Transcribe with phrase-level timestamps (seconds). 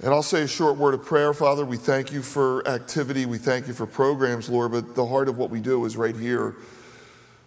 [0.00, 1.64] And I'll say a short word of prayer, Father.
[1.64, 3.26] We thank you for activity.
[3.26, 6.14] We thank you for programs, Lord, but the heart of what we do is right
[6.14, 6.54] here,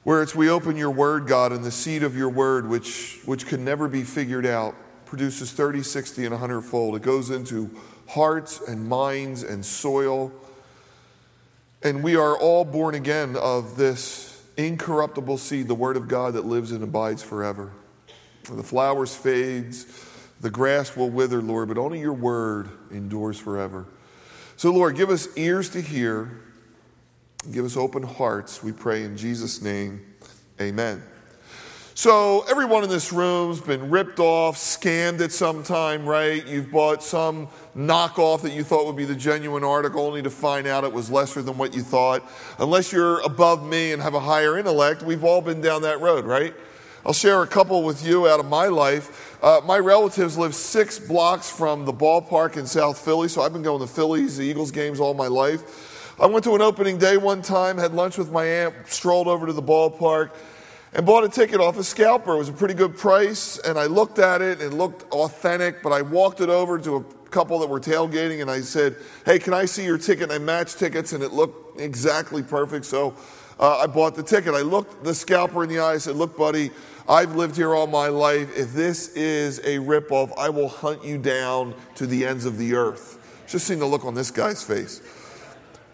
[0.03, 3.47] where it's we open your word, God, and the seed of your word, which, which
[3.47, 4.75] can never be figured out,
[5.05, 6.97] produces 30, 60, and 100 fold.
[6.97, 7.71] It goes into
[8.09, 10.33] hearts and minds and soil.
[11.83, 16.45] And we are all born again of this incorruptible seed, the word of God that
[16.45, 17.71] lives and abides forever.
[18.43, 19.85] The flowers fades,
[20.41, 23.85] the grass will wither, Lord, but only your word endures forever.
[24.57, 26.41] So, Lord, give us ears to hear,
[27.51, 30.01] give us open hearts, we pray in Jesus' name.
[30.59, 31.03] Amen.
[31.93, 36.45] So, everyone in this room's been ripped off, scammed at some time, right?
[36.47, 40.65] You've bought some knockoff that you thought would be the genuine article only to find
[40.65, 42.27] out it was lesser than what you thought.
[42.57, 46.25] Unless you're above me and have a higher intellect, we've all been down that road,
[46.25, 46.55] right?
[47.05, 49.30] I'll share a couple with you out of my life.
[49.41, 53.63] Uh, my relatives live six blocks from the ballpark in South Philly, so I've been
[53.63, 56.13] going to Phillies, the Eagles games all my life.
[56.21, 59.47] I went to an opening day one time, had lunch with my aunt, strolled over
[59.47, 60.35] to the ballpark,
[60.93, 62.33] and bought a ticket off a scalper.
[62.33, 65.81] It was a pretty good price, and I looked at it, and it looked authentic,
[65.81, 69.39] but I walked it over to a couple that were tailgating, and I said, Hey,
[69.39, 70.25] can I see your ticket?
[70.25, 73.15] And I matched tickets, and it looked exactly perfect, so
[73.59, 74.53] uh, I bought the ticket.
[74.53, 76.71] I looked the scalper in the eye, I said, Look, buddy,
[77.07, 78.55] I've lived here all my life.
[78.57, 82.75] If this is a ripoff, I will hunt you down to the ends of the
[82.75, 83.17] earth.
[83.47, 85.01] Just seen the look on this guy's face.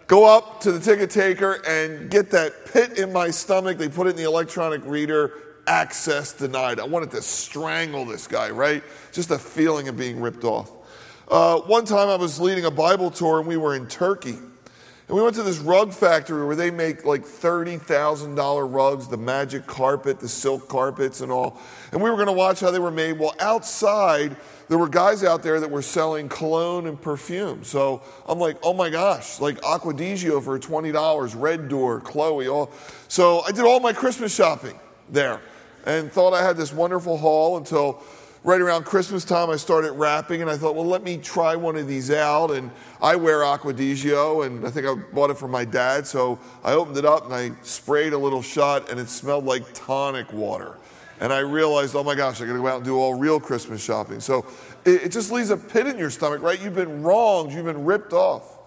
[0.08, 3.78] Go up to the ticket taker and get that pit in my stomach.
[3.78, 5.34] They put it in the electronic reader.
[5.66, 6.80] Access denied.
[6.80, 8.84] I wanted to strangle this guy, right?
[9.12, 10.72] Just a feeling of being ripped off.
[11.28, 14.38] Uh, one time I was leading a Bible tour and we were in Turkey.
[15.08, 19.66] And we went to this rug factory where they make like $30,000 rugs, the magic
[19.66, 21.62] carpet, the silk carpets, and all.
[21.94, 23.18] And we were going to watch how they were made.
[23.18, 24.36] Well, outside,
[24.68, 27.64] there were guys out there that were selling cologne and perfume.
[27.64, 32.50] So I'm like, oh my gosh, like Acqua di Gio for $20, Red Door, Chloe,
[32.50, 32.70] all.
[33.08, 34.78] So I did all my Christmas shopping
[35.10, 35.40] there
[35.86, 38.04] and thought I had this wonderful haul until
[38.48, 41.76] right around Christmas time, I started wrapping, and I thought, well, let me try one
[41.76, 42.52] of these out.
[42.52, 42.72] And
[43.02, 46.08] I wear Acqua di Gio, and I think I bought it from my dad.
[46.08, 49.66] So I opened it up and I sprayed a little shot, and it smelled like
[49.74, 50.78] tonic water.
[51.20, 53.84] And I realized, oh my gosh, I gotta go out and do all real Christmas
[53.84, 54.22] shopping.
[54.22, 54.46] So
[54.86, 56.62] it, it just leaves a pit in your stomach, right?
[56.62, 58.60] You've been wronged, you've been ripped off.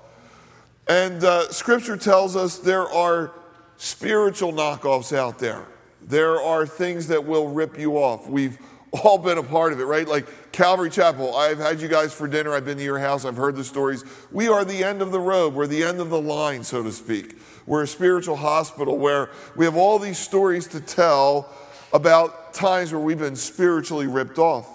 [0.89, 3.33] And uh, scripture tells us there are
[3.79, 5.65] spiritual knockoffs out there.
[6.03, 8.29] There are things that will rip you off.
[8.29, 8.59] We've
[8.93, 10.07] all been a part of it, right?
[10.07, 13.37] Like Calvary Chapel, I've had you guys for dinner, I've been to your house, I've
[13.37, 14.05] heard the stories.
[14.33, 16.91] We are the end of the road, we're the end of the line, so to
[16.91, 17.39] speak.
[17.67, 21.53] We're a spiritual hospital where we have all these stories to tell
[21.93, 24.69] about times where we've been spiritually ripped off.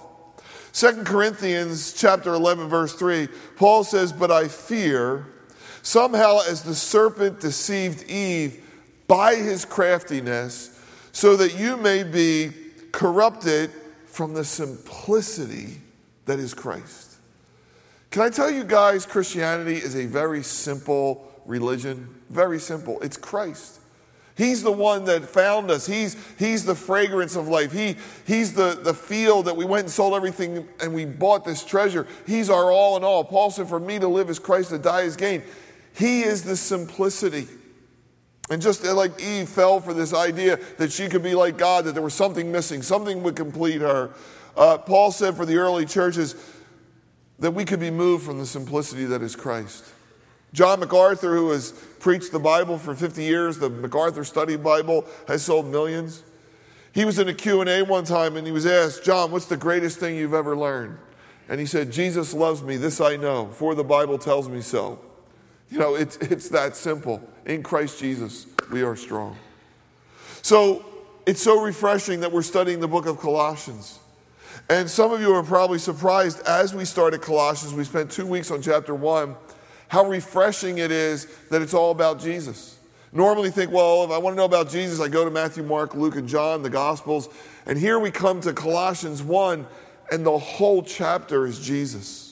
[0.72, 5.26] Second Corinthians chapter 11 verse 3, Paul says, "But I fear
[5.82, 8.62] somehow as the serpent deceived Eve
[9.08, 10.72] by his craftiness,
[11.12, 12.52] so that you may be
[12.92, 13.72] corrupted
[14.16, 15.82] from the simplicity
[16.24, 17.18] that is Christ.
[18.12, 22.08] Can I tell you guys, Christianity is a very simple religion?
[22.30, 22.98] Very simple.
[23.02, 23.82] It's Christ.
[24.38, 25.86] He's the one that found us.
[25.86, 27.74] He's, he's the fragrance of life.
[27.74, 31.66] He, he's the, the field that we went and sold everything and we bought this
[31.66, 32.08] treasure.
[32.26, 33.26] He's our all in all.
[33.26, 35.44] Paul said, For me to live is Christ, to die is gain.
[35.94, 37.50] He is the simplicity.
[38.50, 41.94] And just like Eve fell for this idea that she could be like God, that
[41.94, 44.12] there was something missing, something would complete her.
[44.56, 46.36] Uh, Paul said for the early churches
[47.40, 49.84] that we could be moved from the simplicity that is Christ.
[50.54, 55.44] John MacArthur, who has preached the Bible for 50 years, the MacArthur Study Bible, has
[55.44, 56.24] sold millions.
[56.94, 60.00] He was in a Q&A one time and he was asked, John, what's the greatest
[60.00, 60.98] thing you've ever learned?
[61.50, 65.00] And he said, Jesus loves me, this I know, for the Bible tells me so.
[65.76, 67.22] You know, it's, it's that simple.
[67.46, 69.36] In Christ Jesus, we are strong.
[70.42, 70.86] So
[71.26, 74.00] it's so refreshing that we're studying the book of Colossians.
[74.70, 78.52] And some of you are probably surprised as we started Colossians, we spent two weeks
[78.52, 79.36] on chapter one,
[79.90, 82.80] how refreshing it is that it's all about Jesus.
[83.12, 85.94] Normally think, well, if I want to know about Jesus, I go to Matthew, Mark,
[85.94, 87.28] Luke, and John, the Gospels.
[87.66, 89.68] And here we come to Colossians 1,
[90.10, 92.25] and the whole chapter is Jesus.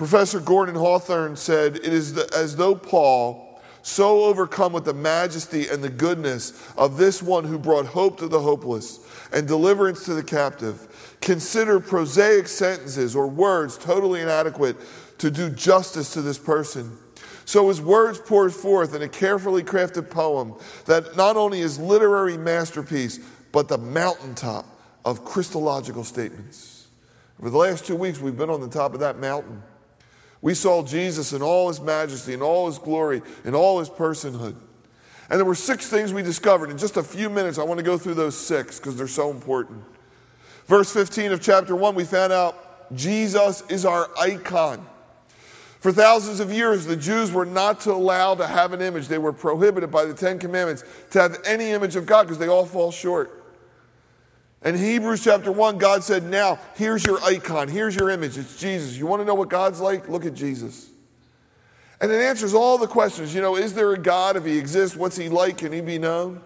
[0.00, 5.68] Professor Gordon Hawthorne said, It is the, as though Paul, so overcome with the majesty
[5.68, 9.00] and the goodness of this one who brought hope to the hopeless
[9.30, 14.78] and deliverance to the captive, consider prosaic sentences or words totally inadequate
[15.18, 16.96] to do justice to this person.
[17.44, 20.54] So his words poured forth in a carefully crafted poem
[20.86, 23.20] that not only is literary masterpiece,
[23.52, 24.64] but the mountaintop
[25.04, 26.86] of Christological statements.
[27.38, 29.62] For the last two weeks, we've been on the top of that mountain.
[30.42, 34.56] We saw Jesus in all his majesty, in all his glory, in all his personhood.
[35.28, 36.70] And there were six things we discovered.
[36.70, 39.30] In just a few minutes, I want to go through those six because they're so
[39.30, 39.84] important.
[40.66, 44.84] Verse 15 of chapter 1, we found out Jesus is our icon.
[45.80, 49.08] For thousands of years, the Jews were not to allow to have an image.
[49.08, 52.48] They were prohibited by the Ten Commandments to have any image of God because they
[52.48, 53.39] all fall short.
[54.62, 58.36] In Hebrews chapter 1, God said, Now, here's your icon, here's your image.
[58.36, 58.96] It's Jesus.
[58.96, 60.08] You want to know what God's like?
[60.08, 60.88] Look at Jesus.
[62.00, 63.34] And it answers all the questions.
[63.34, 64.36] You know, is there a God?
[64.36, 65.58] If he exists, what's he like?
[65.58, 66.42] Can he be known?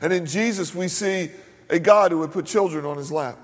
[0.00, 1.30] And in Jesus, we see
[1.68, 3.38] a God who would put children on his lap.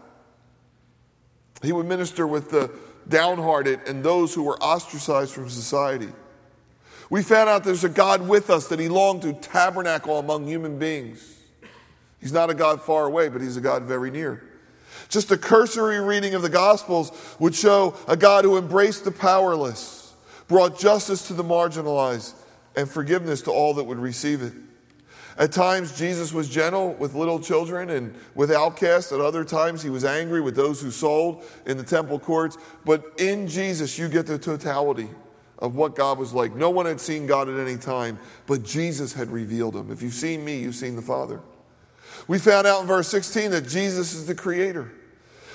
[1.62, 2.73] He would minister with the
[3.09, 6.09] downhearted and those who were ostracized from society.
[7.11, 10.79] We found out there's a God with us that he longed to tabernacle among human
[10.79, 11.38] beings.
[12.20, 14.43] He's not a God far away, but he's a God very near.
[15.09, 20.15] Just a cursory reading of the Gospels would show a God who embraced the powerless,
[20.49, 22.35] brought justice to the marginalized,
[22.76, 24.53] and forgiveness to all that would receive it.
[25.38, 29.12] At times, Jesus was gentle with little children and with outcasts.
[29.12, 32.59] At other times, he was angry with those who sold in the temple courts.
[32.85, 35.09] But in Jesus, you get the totality
[35.61, 36.56] of what God was like.
[36.56, 39.93] No one had seen God at any time, but Jesus had revealed him.
[39.93, 41.41] If you've seen me, you've seen the Father.
[42.28, 44.92] We found out in verse 16 that Jesus is the creator.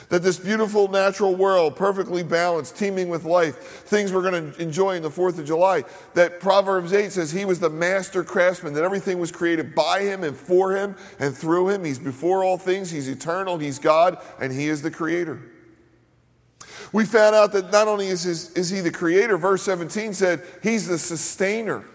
[0.09, 4.95] That this beautiful natural world, perfectly balanced, teeming with life, things we're going to enjoy
[4.95, 8.83] in the 4th of July, that Proverbs 8 says he was the master craftsman, that
[8.83, 11.85] everything was created by him and for him and through him.
[11.85, 15.39] He's before all things, he's eternal, he's God, and he is the creator.
[16.91, 20.43] We found out that not only is, his, is he the creator, verse 17 said
[20.61, 21.85] he's the sustainer.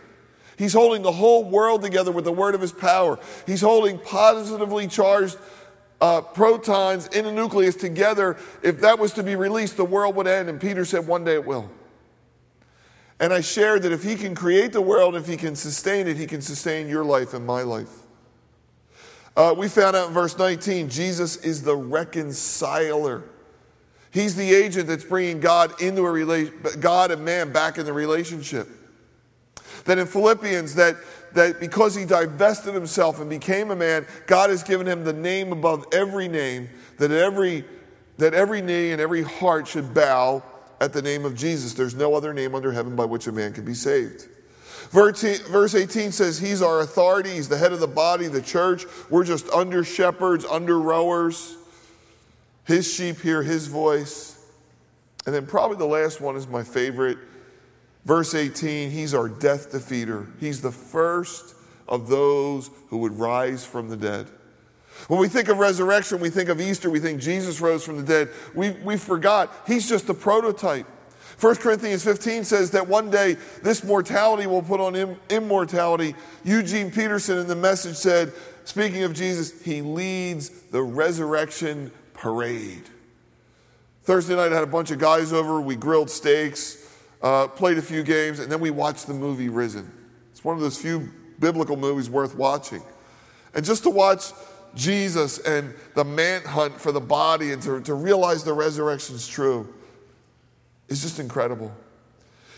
[0.59, 3.19] He's holding the whole world together with the word of his power.
[3.47, 5.39] He's holding positively charged
[6.01, 8.37] uh, protons in a nucleus together.
[8.63, 10.49] If that was to be released, the world would end.
[10.49, 11.71] And Peter said, one day it will.
[13.21, 16.17] And I shared that if he can create the world, if he can sustain it,
[16.17, 17.91] he can sustain your life and my life.
[19.37, 23.23] Uh, we found out in verse 19 Jesus is the reconciler.
[24.11, 27.93] He's the agent that's bringing God into a relation, God and man back in the
[27.93, 28.69] relationship.
[29.85, 30.97] That in Philippians, that,
[31.35, 35.53] that because he divested himself and became a man, God has given him the name
[35.53, 37.65] above every name, that every,
[38.19, 40.43] that every knee and every heart should bow
[40.81, 41.75] at the name of Jesus.
[41.75, 44.29] There's no other name under heaven by which a man can be saved.
[44.91, 47.31] Verse 18 says, He's our authority.
[47.31, 48.85] He's the head of the body, the church.
[49.11, 51.57] We're just under shepherds, under rowers.
[52.65, 54.35] His sheep hear his voice.
[55.27, 57.19] And then, probably the last one is my favorite.
[58.09, 60.27] Verse 18, he's our death defeater.
[60.41, 61.55] He's the first
[61.87, 64.29] of those who would rise from the dead.
[65.09, 68.03] When we think of resurrection, we think of Easter, we think Jesus rose from the
[68.03, 68.31] dead.
[68.55, 70.87] We, we forgot, he's just the prototype.
[71.39, 76.15] 1 Corinthians 15 says that one day this mortality will put on Im- immortality.
[76.45, 78.33] Eugene Peterson in the message said,
[78.65, 82.85] speaking of Jesus, he leads the resurrection parade.
[84.05, 85.61] Thursday night, I had a bunch of guys over.
[85.61, 86.78] We grilled steaks
[87.23, 89.91] uh, played a few games, and then we watched the movie Risen.
[90.31, 92.83] It's one of those few biblical movies worth watching.
[93.55, 94.33] And just to watch
[94.75, 99.73] Jesus and the manhunt for the body and to, to realize the resurrection is true
[100.89, 101.73] is just incredible.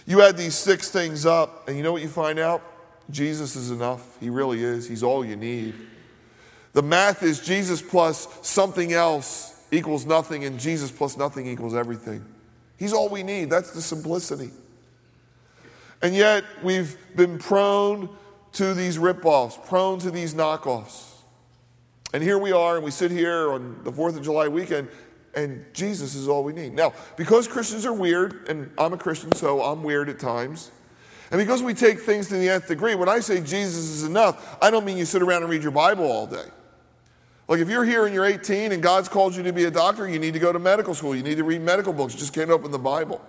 [0.06, 2.62] You add these six things up, and you know what you find out?
[3.11, 4.18] Jesus is enough.
[4.20, 4.88] He really is.
[4.88, 5.75] He's all you need.
[6.73, 12.25] The math is Jesus plus something else equals nothing, and Jesus plus nothing equals everything.
[12.80, 13.50] He's all we need.
[13.50, 14.50] That's the simplicity.
[16.02, 18.08] And yet, we've been prone
[18.52, 21.08] to these ripoffs, prone to these knockoffs.
[22.14, 24.88] And here we are, and we sit here on the 4th of July weekend,
[25.34, 26.75] and Jesus is all we need.
[26.75, 30.72] Now, because Christians are weird, and I'm a Christian, so I'm weird at times,
[31.30, 34.58] and because we take things to the nth degree, when I say Jesus is enough,
[34.60, 36.49] I don't mean you sit around and read your Bible all day.
[37.50, 40.09] Like if you're here and you're 18 and God's called you to be a doctor,
[40.09, 41.16] you need to go to medical school.
[41.16, 42.14] You need to read medical books.
[42.14, 43.21] You just can't open the Bible.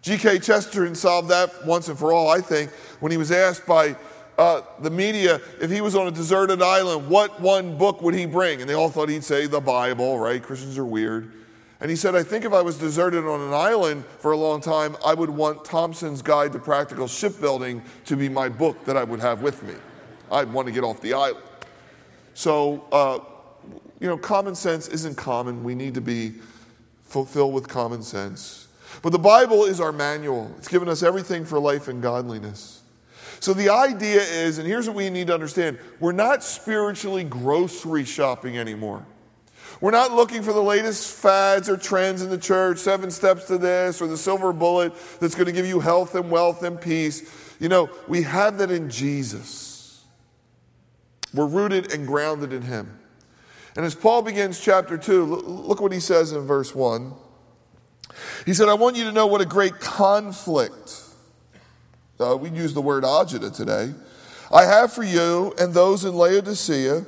[0.00, 0.38] G.K.
[0.38, 3.94] Chesterton solved that once and for all, I think, when he was asked by
[4.38, 8.24] uh, the media if he was on a deserted island, what one book would he
[8.24, 8.62] bring?
[8.62, 10.42] And they all thought he'd say the Bible, right?
[10.42, 11.30] Christians are weird.
[11.80, 14.62] And he said, I think if I was deserted on an island for a long
[14.62, 19.04] time, I would want Thompson's Guide to Practical Shipbuilding to be my book that I
[19.04, 19.74] would have with me.
[20.32, 21.45] I'd want to get off the island.
[22.36, 23.20] So, uh,
[23.98, 25.64] you know, common sense isn't common.
[25.64, 26.34] We need to be
[27.04, 28.68] fulfilled with common sense.
[29.00, 32.82] But the Bible is our manual, it's given us everything for life and godliness.
[33.40, 38.04] So the idea is, and here's what we need to understand we're not spiritually grocery
[38.04, 39.06] shopping anymore.
[39.80, 43.56] We're not looking for the latest fads or trends in the church, seven steps to
[43.56, 47.30] this, or the silver bullet that's going to give you health and wealth and peace.
[47.60, 49.65] You know, we have that in Jesus.
[51.34, 52.98] We're rooted and grounded in Him.
[53.76, 57.12] And as Paul begins chapter 2, look what he says in verse 1.
[58.46, 61.02] He said, I want you to know what a great conflict,
[62.18, 63.92] uh, we use the word agita today,
[64.50, 67.04] I have for you and those in Laodicea.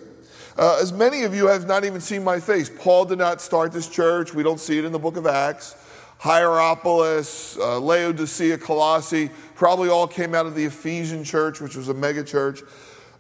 [0.58, 2.68] Uh, as many of you have not even seen my face.
[2.68, 4.34] Paul did not start this church.
[4.34, 5.76] We don't see it in the book of Acts.
[6.18, 11.94] Hierapolis, uh, Laodicea, Colossae, probably all came out of the Ephesian church, which was a
[11.94, 12.60] mega church.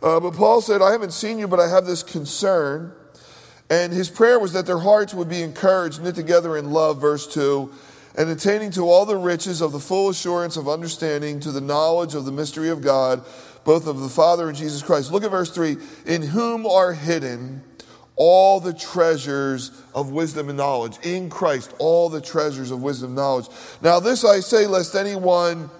[0.02, 2.92] Uh, but Paul said, I haven't seen you, but I have this concern.
[3.70, 7.26] And his prayer was that their hearts would be encouraged, knit together in love, verse
[7.32, 7.70] 2,
[8.16, 12.14] and attaining to all the riches of the full assurance of understanding, to the knowledge
[12.14, 13.24] of the mystery of God,
[13.64, 15.12] both of the Father and Jesus Christ.
[15.12, 15.76] Look at verse 3
[16.06, 17.62] In whom are hidden
[18.18, 20.98] all the treasures of wisdom and knowledge.
[21.04, 23.46] In Christ, all the treasures of wisdom and knowledge.
[23.80, 25.70] Now, this I say, lest anyone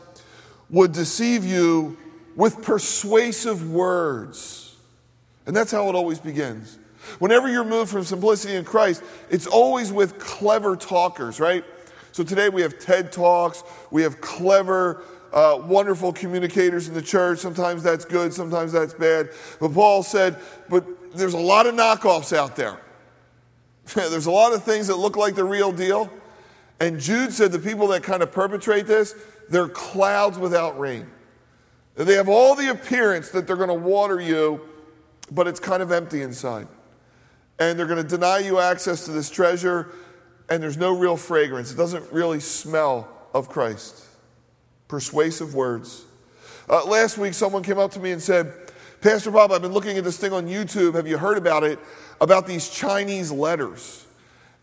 [0.71, 1.97] would deceive you
[2.38, 4.76] with persuasive words.
[5.47, 6.78] And that's how it always begins.
[7.18, 11.64] Whenever you're moved from simplicity in Christ, it's always with clever talkers, right?
[12.12, 15.02] So today we have TED Talks, we have clever,
[15.33, 17.40] uh, wonderful communicators in the church.
[17.40, 19.30] Sometimes that's good, sometimes that's bad.
[19.59, 22.78] But Paul said, but there's a lot of knockoffs out there.
[23.95, 26.09] there's a lot of things that look like the real deal.
[26.78, 29.16] And Jude said the people that kind of perpetrate this,
[29.49, 31.11] they're clouds without rain.
[32.05, 34.61] They have all the appearance that they're going to water you,
[35.31, 36.69] but it's kind of empty inside
[37.59, 39.88] and they're going to deny you access to this treasure,
[40.49, 41.73] and there's no real fragrance.
[41.73, 44.05] It doesn't really smell of Christ.
[44.87, 46.05] Persuasive words.
[46.69, 48.52] Uh, last week, someone came up to me and said,
[49.00, 50.95] Pastor Bob, I've been looking at this thing on YouTube.
[50.95, 51.78] Have you heard about it?
[52.21, 54.07] About these Chinese letters.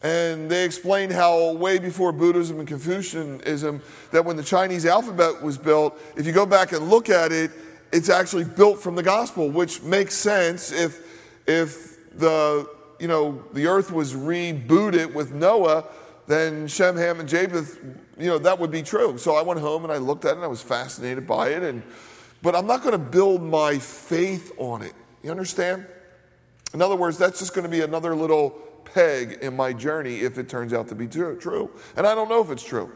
[0.02, 5.58] And they explained how, way before Buddhism and Confucianism, that when the Chinese alphabet was
[5.58, 7.52] built, if you go back and look at it,
[7.92, 11.02] it's actually built from the gospel, which makes sense if,
[11.48, 15.86] if the you know, the earth was rebooted with Noah,
[16.28, 17.80] then Shem, Ham, and Japheth,
[18.18, 19.18] you know, that would be true.
[19.18, 21.64] So I went home and I looked at it and I was fascinated by it.
[21.64, 21.84] And,
[22.42, 24.94] but I'm not going to build my faith on it.
[25.24, 25.86] You understand?
[26.74, 28.58] In other words, that's just going to be another little
[28.96, 31.70] peg in my journey if it turns out to be true.
[31.98, 32.90] And I don't know if it's true.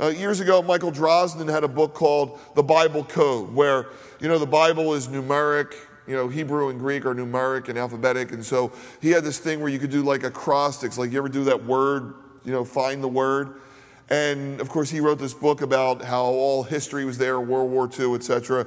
[0.00, 3.88] Uh, years ago, Michael Drosnin had a book called The Bible Code, where,
[4.20, 5.74] you know, the Bible is numeric,
[6.06, 8.32] you know, Hebrew and Greek are numeric and alphabetic.
[8.32, 11.28] And so he had this thing where you could do like acrostics, like you ever
[11.28, 12.14] do that word,
[12.44, 13.60] you know, find the word.
[14.08, 17.90] And of course, he wrote this book about how all history was there, World War
[17.98, 18.66] II, etc.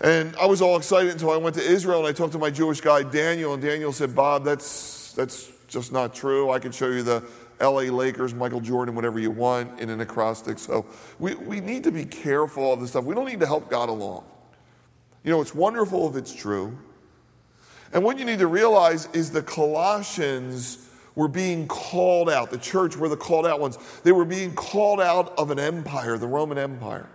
[0.00, 2.50] And I was all excited until I went to Israel and I talked to my
[2.50, 3.54] Jewish guy, Daniel.
[3.54, 6.50] And Daniel said, Bob, that's, that's just not true.
[6.50, 7.22] I can show you the
[7.60, 10.58] LA Lakers, Michael Jordan, whatever you want in an acrostic.
[10.58, 10.86] So
[11.18, 13.04] we, we need to be careful of this stuff.
[13.04, 14.24] We don't need to help God along.
[15.22, 16.76] You know, it's wonderful if it's true.
[17.92, 22.50] And what you need to realize is the Colossians were being called out.
[22.50, 23.78] The church were the called out ones.
[24.02, 27.08] They were being called out of an empire, the Roman Empire.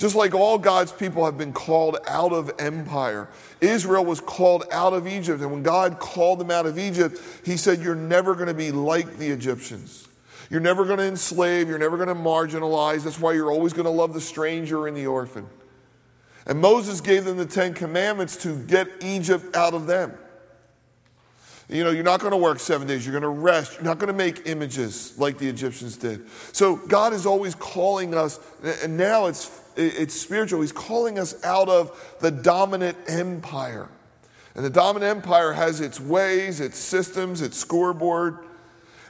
[0.00, 3.28] Just like all God's people have been called out of empire.
[3.60, 5.42] Israel was called out of Egypt.
[5.42, 8.72] And when God called them out of Egypt, He said, You're never going to be
[8.72, 10.08] like the Egyptians.
[10.48, 11.68] You're never going to enslave.
[11.68, 13.04] You're never going to marginalize.
[13.04, 15.46] That's why you're always going to love the stranger and the orphan.
[16.46, 20.14] And Moses gave them the Ten Commandments to get Egypt out of them.
[21.70, 23.06] You know, you're not going to work seven days.
[23.06, 23.74] You're going to rest.
[23.74, 26.28] You're not going to make images like the Egyptians did.
[26.52, 28.40] So God is always calling us,
[28.82, 30.60] and now it's, it's spiritual.
[30.60, 33.88] He's calling us out of the dominant empire.
[34.54, 38.38] And the dominant empire has its ways, its systems, its scoreboard.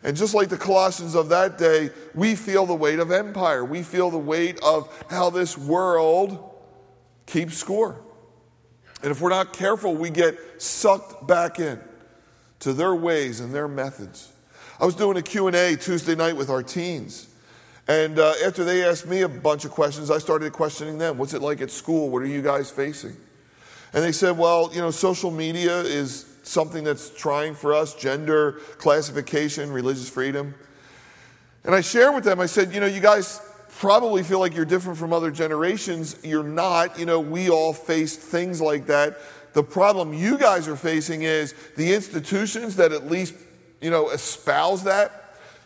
[0.03, 3.65] And just like the Colossians of that day, we feel the weight of empire.
[3.65, 6.55] We feel the weight of how this world
[7.27, 8.01] keeps score.
[9.03, 11.81] And if we're not careful, we get sucked back in
[12.61, 14.33] to their ways and their methods.
[14.79, 17.30] I was doing a Q&A Tuesday night with our teens.
[17.91, 21.19] And uh, after they asked me a bunch of questions, I started questioning them.
[21.19, 22.09] What's it like at school?
[22.09, 23.17] What are you guys facing?
[23.93, 28.61] And they said, well, you know, social media is something that's trying for us gender,
[28.79, 30.55] classification, religious freedom.
[31.65, 34.65] And I shared with them, I said, you know, you guys probably feel like you're
[34.65, 36.17] different from other generations.
[36.23, 36.97] You're not.
[36.97, 39.19] You know, we all faced things like that.
[39.53, 43.35] The problem you guys are facing is the institutions that at least,
[43.81, 45.20] you know, espouse that.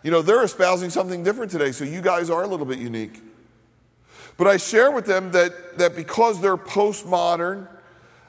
[0.04, 3.22] You know, they're espousing something different today, so you guys are a little bit unique.
[4.36, 7.66] But I share with them that, that because they're postmodern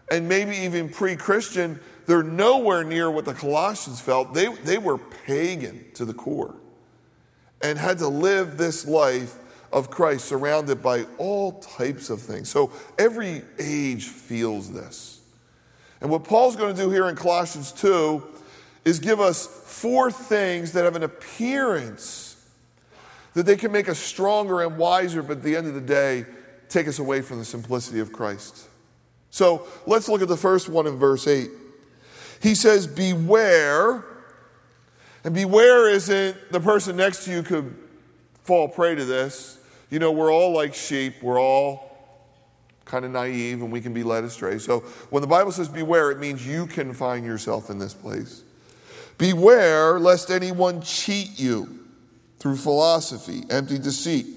[0.10, 4.34] and maybe even pre Christian, they're nowhere near what the Colossians felt.
[4.34, 6.55] They, they were pagan to the core
[7.62, 9.36] and had to live this life
[9.74, 12.48] of Christ surrounded by all types of things.
[12.50, 15.20] So every age feels this.
[16.00, 18.24] And what Paul's going to do here in Colossians 2
[18.86, 22.36] is give us four things that have an appearance
[23.34, 26.25] that they can make us stronger and wiser, but at the end of the day,
[26.70, 28.68] take us away from the simplicity of Christ.
[29.30, 31.50] So let's look at the first one in verse 8.
[32.42, 34.06] He says, Beware.
[35.25, 37.75] And beware isn't the person next to you could
[38.44, 39.58] fall prey to this.
[39.89, 41.86] You know, we're all like sheep, we're all
[42.86, 44.60] kind of naive and we can be led astray.
[44.60, 48.44] So when the Bible says beware, it means you can find yourself in this place.
[49.17, 51.79] Beware lest anyone cheat you
[52.39, 54.27] through philosophy, empty deceit,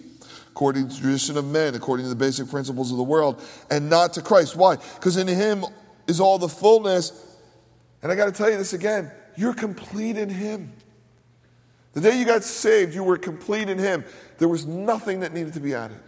[0.49, 3.91] according to the tradition of men, according to the basic principles of the world, and
[3.91, 4.57] not to Christ.
[4.57, 4.77] Why?
[4.77, 5.65] Because in Him
[6.07, 7.37] is all the fullness.
[8.03, 10.73] And I got to tell you this again you're complete in Him.
[11.93, 14.05] The day you got saved, you were complete in Him.
[14.39, 15.99] There was nothing that needed to be added.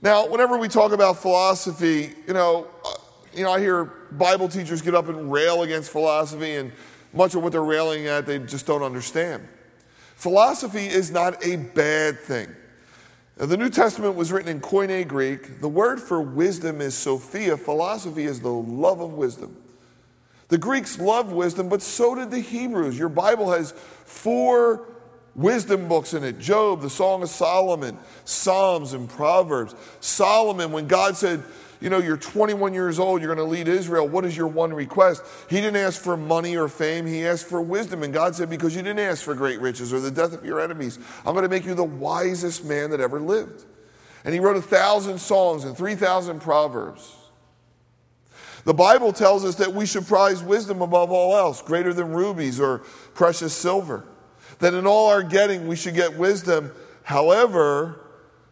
[0.00, 2.94] Now, whenever we talk about philosophy, you know, uh,
[3.34, 6.72] you know, I hear Bible teachers get up and rail against philosophy, and
[7.14, 9.46] much of what they're railing at, they just don't understand.
[10.16, 12.48] Philosophy is not a bad thing.
[13.38, 15.60] Now, the New Testament was written in Koine Greek.
[15.60, 17.56] The word for wisdom is Sophia.
[17.56, 19.56] Philosophy is the love of wisdom.
[20.48, 22.98] The Greeks loved wisdom, but so did the Hebrews.
[22.98, 24.86] Your Bible has four
[25.34, 29.74] wisdom books in it Job, the Song of Solomon, Psalms, and Proverbs.
[30.00, 31.42] Solomon, when God said,
[31.84, 34.08] you know, you're 21 years old, you're going to lead Israel.
[34.08, 35.22] What is your one request?
[35.50, 38.02] He didn't ask for money or fame, he asked for wisdom.
[38.02, 40.62] And God said, Because you didn't ask for great riches or the death of your
[40.62, 43.66] enemies, I'm going to make you the wisest man that ever lived.
[44.24, 47.14] And he wrote a thousand songs and 3,000 proverbs.
[48.64, 52.60] The Bible tells us that we should prize wisdom above all else, greater than rubies
[52.60, 52.78] or
[53.12, 54.06] precious silver.
[54.60, 56.72] That in all our getting, we should get wisdom.
[57.02, 58.00] However,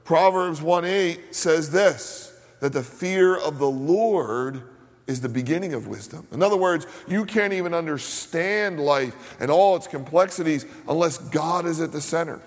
[0.05, 2.32] Proverbs 1 8 says this
[2.63, 4.63] that the fear of the Lord
[5.09, 6.29] is the beginning of wisdom.
[6.31, 11.81] In other words, you can't even understand life and all its complexities unless God is
[11.81, 12.41] at the center.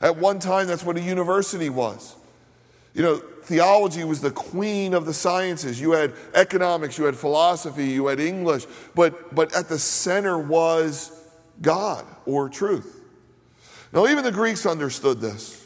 [0.00, 2.16] At one time, that's what a university was.
[2.94, 5.80] You know, theology was the queen of the sciences.
[5.80, 11.12] You had economics, you had philosophy, you had English, but, but at the center was
[11.62, 13.00] God or truth.
[13.92, 15.64] Now, even the Greeks understood this.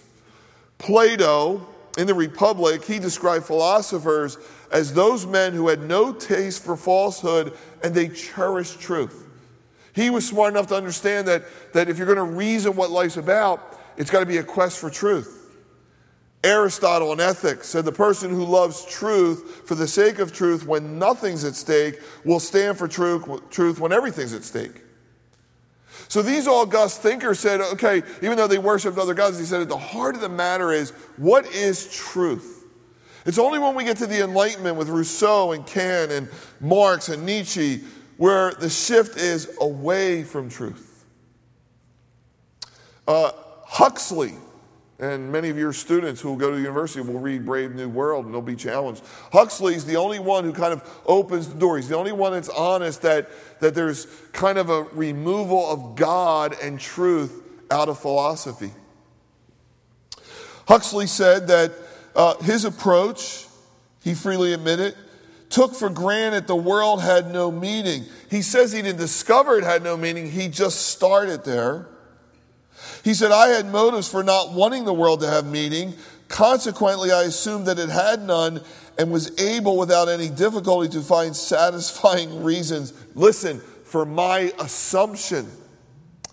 [0.76, 1.66] Plato
[1.98, 4.38] in the Republic, he described philosophers
[4.70, 7.52] as those men who had no taste for falsehood
[7.82, 9.28] and they cherished truth.
[9.94, 13.18] He was smart enough to understand that, that if you're going to reason what life's
[13.18, 15.38] about, it's got to be a quest for truth.
[16.44, 20.98] Aristotle in Ethics said the person who loves truth for the sake of truth when
[20.98, 24.82] nothing's at stake will stand for truth, truth when everything's at stake.
[26.12, 29.70] So these august thinkers said, okay, even though they worshiped other gods, he said, at
[29.70, 32.66] the heart of the matter is, what is truth?
[33.24, 36.28] It's only when we get to the Enlightenment with Rousseau and Kant and
[36.60, 37.80] Marx and Nietzsche
[38.18, 41.06] where the shift is away from truth.
[43.08, 43.30] Uh,
[43.64, 44.34] Huxley
[45.02, 47.88] and many of your students who will go to the university will read Brave New
[47.88, 49.02] World and they'll be challenged.
[49.32, 51.76] Huxley's the only one who kind of opens the door.
[51.76, 56.54] He's the only one that's honest that, that there's kind of a removal of God
[56.62, 58.70] and truth out of philosophy.
[60.68, 61.72] Huxley said that
[62.14, 63.46] uh, his approach,
[64.04, 64.94] he freely admitted,
[65.50, 68.04] took for granted the world had no meaning.
[68.30, 71.88] He says he didn't discover it had no meaning, he just started there.
[73.02, 75.94] He said, I had motives for not wanting the world to have meaning.
[76.28, 78.60] Consequently, I assumed that it had none
[78.98, 82.92] and was able without any difficulty to find satisfying reasons.
[83.14, 85.50] Listen, for my assumption.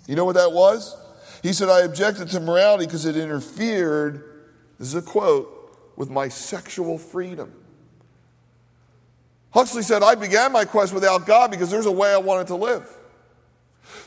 [0.08, 0.96] You know what that was?
[1.42, 4.46] He said, I objected to morality because it interfered,
[4.78, 5.56] this is a quote,
[5.96, 7.54] with my sexual freedom.
[9.52, 12.56] Huxley said, I began my quest without God because there's a way I wanted to
[12.56, 12.88] live.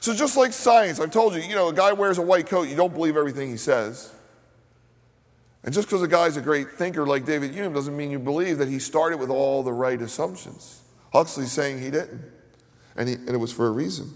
[0.00, 2.68] So, just like science, I've told you, you know, a guy wears a white coat,
[2.68, 4.12] you don't believe everything he says.
[5.64, 8.58] And just because a guy's a great thinker like David Hume doesn't mean you believe
[8.58, 10.80] that he started with all the right assumptions.
[11.12, 12.22] Huxley's saying he didn't,
[12.96, 14.12] and, he, and it was for a reason.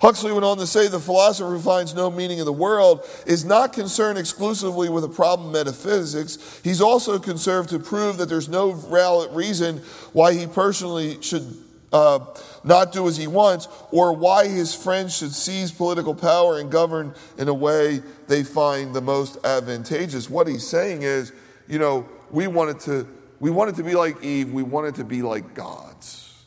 [0.00, 3.44] Huxley went on to say the philosopher who finds no meaning in the world is
[3.44, 6.60] not concerned exclusively with a problem metaphysics.
[6.64, 9.78] He's also concerned to prove that there's no valid reason
[10.12, 12.20] why he personally should uh,
[12.64, 17.14] not do as he wants, or why his friends should seize political power and govern
[17.38, 20.28] in a way they find the most advantageous.
[20.28, 21.32] What he's saying is,
[21.68, 23.08] you know, we wanted to,
[23.40, 26.44] we wanted to be like Eve, we wanted to be like gods.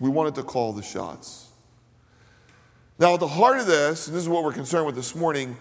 [0.00, 1.48] We wanted to call the shots.
[2.98, 5.56] Now, at the heart of this, and this is what we're concerned with this morning,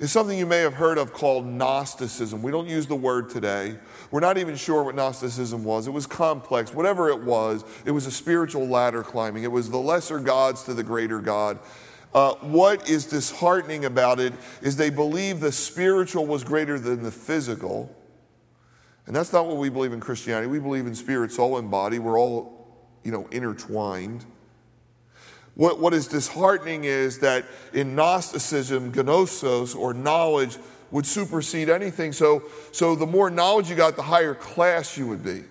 [0.00, 2.42] is something you may have heard of called Gnosticism.
[2.42, 3.76] We don't use the word today.
[4.10, 5.86] We're not even sure what Gnosticism was.
[5.86, 6.72] It was complex.
[6.72, 9.44] Whatever it was, it was a spiritual ladder climbing.
[9.44, 11.58] It was the lesser gods to the greater God.
[12.14, 14.32] Uh, what is disheartening about it
[14.62, 17.94] is they believe the spiritual was greater than the physical.
[19.06, 20.46] And that's not what we believe in Christianity.
[20.46, 21.98] We believe in spirit, soul, and body.
[21.98, 24.24] We're all, you know, intertwined.
[25.54, 30.56] What, what is disheartening is that in Gnosticism, gnosis or knowledge
[30.90, 32.12] would supersede anything.
[32.12, 35.44] So, so the more knowledge you got, the higher class you would be.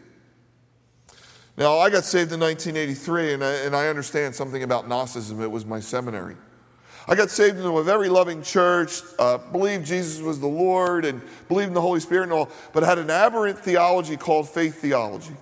[1.57, 5.41] Now, I got saved in 1983, and I, and I understand something about Gnosticism.
[5.41, 6.37] It was my seminary.
[7.07, 11.21] I got saved into a very loving church, uh, believed Jesus was the Lord, and
[11.47, 15.35] believed in the Holy Spirit and all, but had an aberrant theology called faith theology.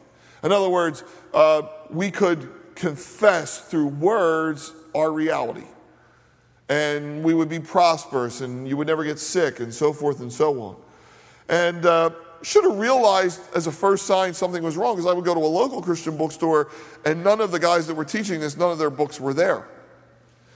[0.43, 5.65] In other words, uh, we could confess through words our reality.
[6.69, 10.31] And we would be prosperous and you would never get sick and so forth and
[10.31, 10.75] so on.
[11.49, 12.11] And uh,
[12.43, 15.39] should have realized as a first sign something was wrong because I would go to
[15.39, 16.69] a local Christian bookstore
[17.05, 19.67] and none of the guys that were teaching this, none of their books were there.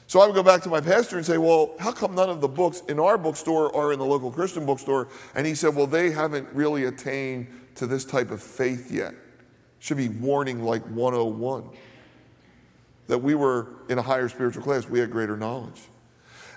[0.06, 2.42] So I would go back to my pastor and say, Well, how come none of
[2.42, 5.08] the books in our bookstore are in the local Christian bookstore?
[5.36, 9.16] And he said, Well, they haven't really attained to this type of faith yet.
[9.80, 11.70] Should be warning like 101
[13.12, 15.82] that we were in a higher spiritual class, we had greater knowledge.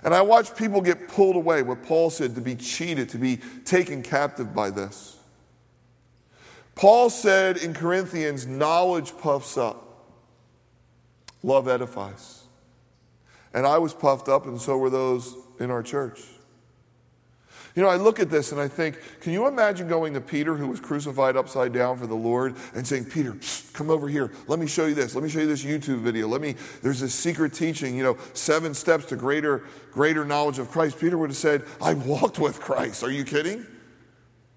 [0.05, 3.41] And I watched people get pulled away, what Paul said, to be cheated, to be
[3.65, 5.17] taken captive by this.
[6.73, 10.05] Paul said in Corinthians, knowledge puffs up,
[11.43, 12.43] love edifies.
[13.53, 16.21] And I was puffed up, and so were those in our church.
[17.75, 20.55] You know, I look at this and I think, can you imagine going to Peter,
[20.55, 23.35] who was crucified upside down for the Lord, and saying, Peter,
[23.73, 24.31] come over here.
[24.47, 25.13] Let me show you this.
[25.13, 26.29] Let me show you this YouTube video.
[26.29, 30.71] Let me, there's this secret teaching, you know, seven steps to greater, greater knowledge of
[30.71, 30.97] Christ.
[30.97, 33.03] Peter would have said, I walked with Christ.
[33.03, 33.65] Are you kidding?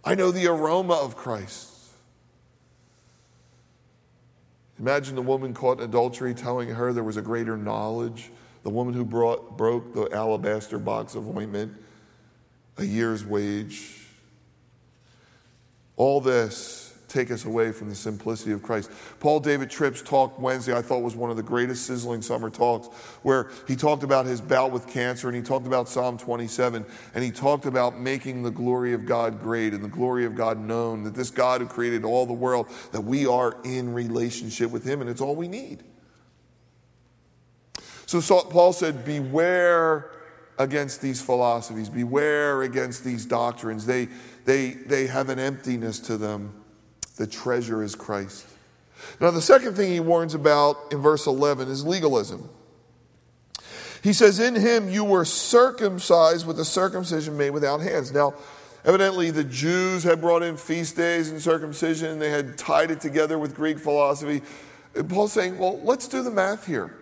[0.04, 1.74] I know the aroma of Christ.
[4.78, 8.30] Imagine the woman caught in adultery telling her there was a greater knowledge.
[8.62, 11.72] The woman who brought, broke the alabaster box of ointment
[12.78, 14.06] a year's wage.
[15.96, 18.90] All this take us away from the simplicity of Christ.
[19.18, 22.88] Paul David Tripp's talk Wednesday, I thought was one of the greatest sizzling summer talks,
[23.22, 27.24] where he talked about his bout with cancer and he talked about Psalm 27 and
[27.24, 31.02] he talked about making the glory of God great and the glory of God known,
[31.04, 35.00] that this God who created all the world, that we are in relationship with him
[35.00, 35.82] and it's all we need.
[38.06, 40.10] So Paul said, Beware
[40.58, 41.88] against these philosophies.
[41.88, 43.86] Beware against these doctrines.
[43.86, 44.08] They,
[44.44, 46.52] they, they have an emptiness to them.
[47.16, 48.46] The treasure is Christ.
[49.20, 52.48] Now, the second thing he warns about in verse 11 is legalism.
[54.02, 58.12] He says, In him you were circumcised with a circumcision made without hands.
[58.12, 58.34] Now,
[58.84, 63.38] evidently, the Jews had brought in feast days and circumcision, they had tied it together
[63.38, 64.42] with Greek philosophy.
[64.94, 66.97] And Paul's saying, Well, let's do the math here.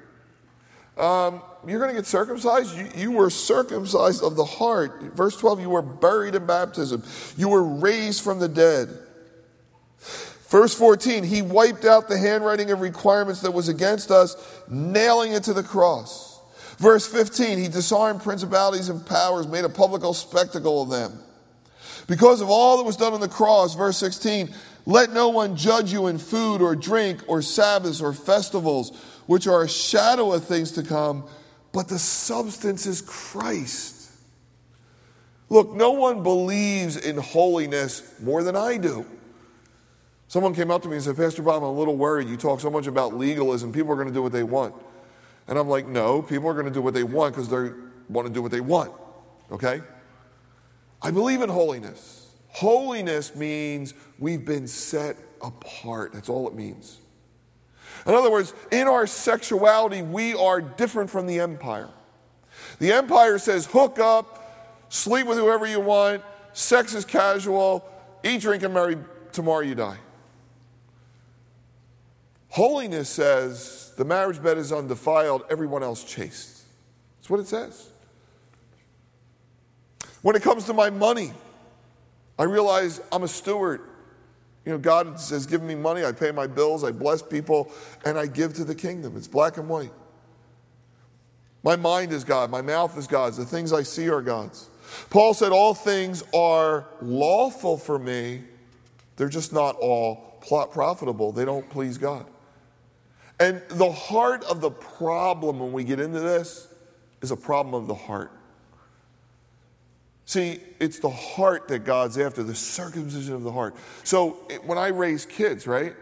[0.97, 2.77] Um, you're going to get circumcised?
[2.77, 5.03] You, you, were circumcised of the heart.
[5.15, 7.03] Verse 12, you were buried in baptism.
[7.37, 8.89] You were raised from the dead.
[10.49, 14.37] Verse 14, he wiped out the handwriting of requirements that was against us,
[14.71, 16.41] nailing it to the cross.
[16.79, 21.19] Verse 15, he disarmed principalities and powers, made a public spectacle of them.
[22.07, 24.55] Because of all that was done on the cross, verse 16,
[24.85, 28.93] let no one judge you in food or drink or Sabbaths or festivals,
[29.27, 31.25] which are a shadow of things to come,
[31.73, 34.11] but the substance is Christ.
[35.49, 39.07] Look, no one believes in holiness more than I do.
[40.29, 42.29] Someone came up to me and said, Pastor Bob, I'm a little worried.
[42.29, 43.73] You talk so much about legalism.
[43.73, 44.75] People are going to do what they want.
[45.47, 47.71] And I'm like, no, people are going to do what they want because they
[48.09, 48.93] want to do what they want.
[49.53, 49.81] Okay?
[51.01, 52.29] I believe in holiness.
[52.49, 56.13] Holiness means we've been set apart.
[56.13, 56.99] That's all it means.
[58.07, 61.89] In other words, in our sexuality, we are different from the empire.
[62.79, 67.85] The empire says hook up, sleep with whoever you want, sex is casual,
[68.23, 68.97] eat, drink, and marry,
[69.33, 69.99] tomorrow you die.
[72.49, 76.63] Holiness says the marriage bed is undefiled, everyone else chaste.
[77.19, 77.91] That's what it says.
[80.23, 81.33] When it comes to my money,
[82.39, 83.81] I realize I'm a steward.
[84.67, 87.73] You know, God has given me money, I pay my bills, I bless people,
[88.05, 89.17] and I give to the kingdom.
[89.17, 89.93] It's black and white.
[91.63, 94.69] My mind is God, my mouth is God's, the things I see are God's.
[95.09, 98.43] Paul said, All things are lawful for me,
[99.17, 101.33] they're just not all plot profitable.
[101.33, 102.27] They don't please God.
[103.39, 106.69] And the heart of the problem when we get into this
[107.21, 108.33] is a problem of the heart.
[110.27, 113.77] See, it's the heart that God's after, the circumcision of the heart.
[114.03, 114.31] So
[114.65, 115.95] when I raise kids, right?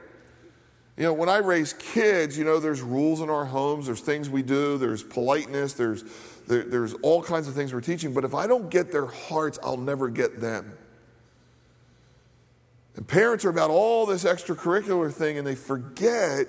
[0.96, 4.30] You know, when I raise kids, you know, there's rules in our homes, there's things
[4.30, 6.04] we do, there's politeness, there's,
[6.46, 8.14] there, there's all kinds of things we're teaching.
[8.14, 10.72] But if I don't get their hearts, I'll never get them.
[12.96, 16.46] And parents are about all this extracurricular thing and they forget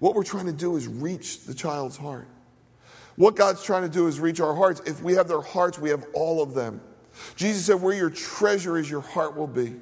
[0.00, 2.26] what we're trying to do is reach the child's heart.
[3.14, 4.82] What God's trying to do is reach our hearts.
[4.86, 6.80] If we have their hearts, we have all of them.
[7.34, 9.74] Jesus said, Where your treasure is, your heart will be.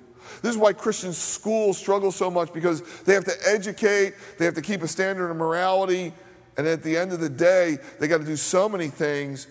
[0.43, 4.55] This is why Christian schools struggle so much because they have to educate, they have
[4.55, 6.13] to keep a standard of morality,
[6.57, 9.47] and at the end of the day, they got to do so many things.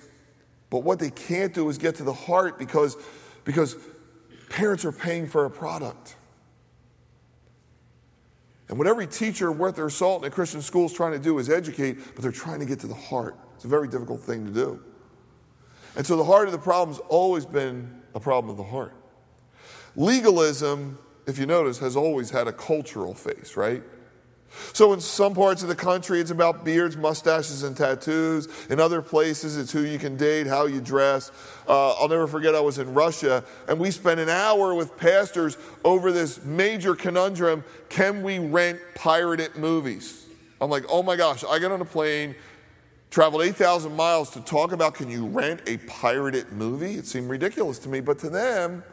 [0.70, 2.98] But what they can't do is get to the heart because,
[3.44, 3.76] because
[4.50, 6.16] parents are paying for a product.
[8.70, 11.38] And what every teacher worth their salt in a Christian school is trying to do
[11.38, 13.38] is educate, but they're trying to get to the heart.
[13.56, 14.84] It's a very difficult thing to do.
[15.96, 18.94] And so the heart of the problem has always been a problem of the heart.
[19.96, 23.84] Legalism, if you notice, has always had a cultural face, right?
[24.74, 28.48] So in some parts of the country, it's about beards, mustaches, and tattoos.
[28.70, 31.32] In other places, it's who you can date, how you dress.
[31.68, 35.58] Uh, I'll never forget, I was in Russia, and we spent an hour with pastors
[35.84, 40.26] over this major conundrum can we rent pirated movies?
[40.62, 42.36] I'm like, oh my gosh, I get on a plane,
[43.14, 46.96] traveled 8,000 miles to talk about can you rent a pirated movie?
[46.96, 48.84] It seemed ridiculous to me, but to them,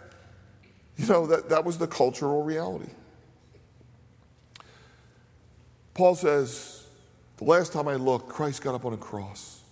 [0.98, 2.90] you know, that, that was the cultural reality.
[5.94, 6.84] Paul says,
[7.38, 9.62] the last time I looked, Christ got up on a cross.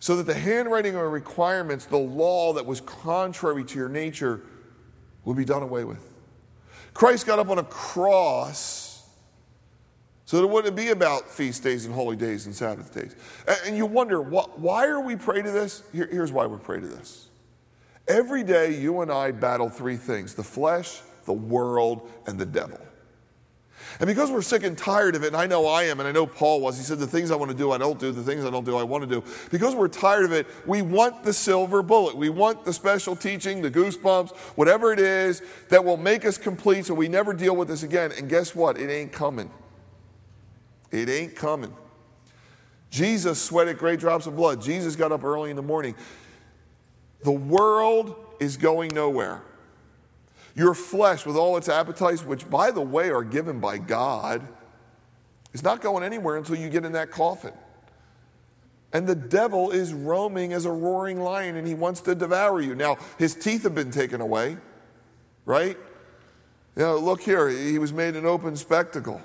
[0.00, 4.40] So that the handwriting of requirements, the law that was contrary to your nature,
[5.24, 6.04] would be done away with.
[6.94, 8.77] Christ got up on a cross
[10.28, 13.16] so it wouldn't be about feast days and holy days and Sabbath days.
[13.64, 15.82] And you wonder, why are we praying to this?
[15.90, 17.28] Here's why we're praying to this.
[18.06, 22.78] Every day, you and I battle three things the flesh, the world, and the devil.
[24.00, 26.12] And because we're sick and tired of it, and I know I am, and I
[26.12, 28.12] know Paul was, he said, The things I want to do, I don't do.
[28.12, 29.24] The things I don't do, I want to do.
[29.50, 32.14] Because we're tired of it, we want the silver bullet.
[32.14, 36.84] We want the special teaching, the goosebumps, whatever it is that will make us complete
[36.84, 38.12] so we never deal with this again.
[38.12, 38.76] And guess what?
[38.76, 39.50] It ain't coming.
[40.90, 41.74] It ain't coming.
[42.90, 44.62] Jesus sweated great drops of blood.
[44.62, 45.94] Jesus got up early in the morning.
[47.22, 49.42] The world is going nowhere.
[50.54, 54.46] Your flesh, with all its appetites, which, by the way, are given by God,
[55.52, 57.52] is not going anywhere until you get in that coffin.
[58.92, 62.74] And the devil is roaming as a roaring lion and he wants to devour you.
[62.74, 64.56] Now, his teeth have been taken away,
[65.44, 65.76] right?
[66.74, 69.20] You know, look here, he was made an open spectacle.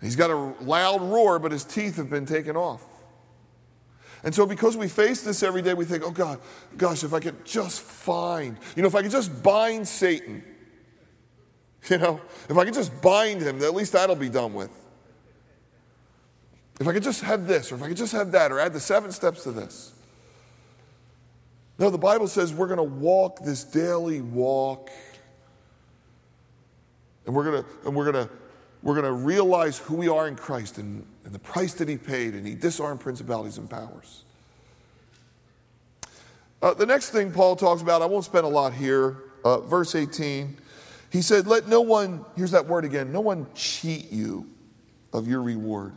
[0.00, 2.82] He's got a loud roar, but his teeth have been taken off.
[4.24, 6.40] And so, because we face this every day, we think, oh God,
[6.76, 10.42] gosh, if I could just find, you know, if I could just bind Satan,
[11.90, 14.70] you know, if I could just bind him, at least that'll be done with.
[16.80, 18.72] If I could just have this, or if I could just have that, or add
[18.72, 19.92] the seven steps to this.
[21.78, 24.90] No, the Bible says we're going to walk this daily walk,
[27.24, 28.32] and we're going to, and we're going to
[28.82, 31.96] we're going to realize who we are in Christ and, and the price that He
[31.96, 34.24] paid, and He disarmed principalities and powers.
[36.60, 39.94] Uh, the next thing Paul talks about, I won't spend a lot here, uh, verse
[39.94, 40.56] 18.
[41.10, 44.48] He said, Let no one, here's that word again, no one cheat you
[45.12, 45.94] of your reward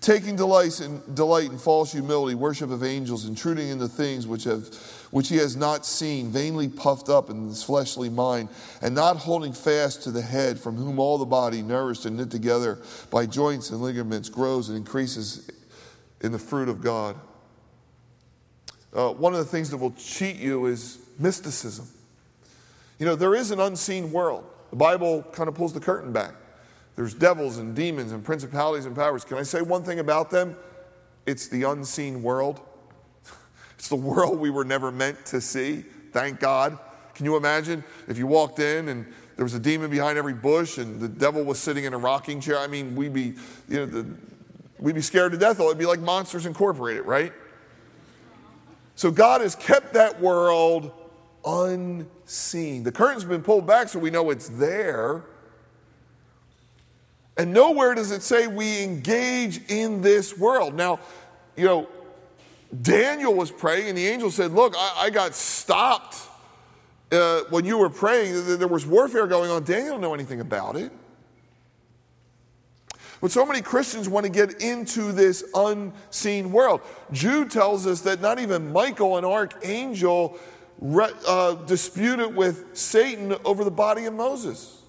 [0.00, 4.74] taking delight in, delight in false humility, worship of angels, intruding into things which, have,
[5.10, 8.48] which he has not seen, vainly puffed up in his fleshly mind,
[8.80, 12.30] and not holding fast to the head, from whom all the body, nourished and knit
[12.30, 12.78] together
[13.10, 15.50] by joints and ligaments, grows and increases
[16.22, 17.16] in the fruit of God.
[18.92, 21.86] Uh, one of the things that will cheat you is mysticism.
[22.98, 24.44] You know, there is an unseen world.
[24.70, 26.34] The Bible kind of pulls the curtain back.
[26.96, 29.24] There's devils and demons and principalities and powers.
[29.24, 30.56] Can I say one thing about them?
[31.26, 32.60] It's the unseen world.
[33.78, 35.86] It's the world we were never meant to see.
[36.12, 36.78] Thank God.
[37.14, 40.76] Can you imagine if you walked in and there was a demon behind every bush
[40.76, 42.58] and the devil was sitting in a rocking chair?
[42.58, 43.34] I mean, we'd be,
[43.68, 44.06] you know, the,
[44.78, 45.58] we'd be scared to death.
[45.60, 47.32] It'd be like Monsters Incorporated, right?
[48.96, 50.92] So God has kept that world
[51.44, 52.82] unseen.
[52.82, 55.24] The curtain's been pulled back so we know it's there.
[57.36, 60.74] And nowhere does it say we engage in this world.
[60.74, 61.00] Now,
[61.56, 61.88] you know,
[62.82, 66.16] Daniel was praying, and the angel said, Look, I, I got stopped
[67.10, 68.58] uh, when you were praying.
[68.58, 69.64] There was warfare going on.
[69.64, 70.92] Daniel didn't know anything about it.
[73.20, 76.80] But so many Christians want to get into this unseen world.
[77.12, 80.38] Jude tells us that not even Michael, an archangel,
[81.26, 84.80] uh, disputed with Satan over the body of Moses.